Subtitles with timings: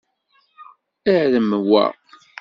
[1.15, 1.85] Arem wa!